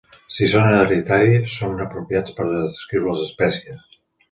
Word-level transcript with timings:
Si 0.35 0.45
són 0.53 0.69
hereditaris, 0.77 1.53
són 1.59 1.85
apropiats 1.85 2.37
per 2.41 2.47
a 2.47 2.51
descriure 2.57 3.13
les 3.13 3.25
espècies. 3.29 3.89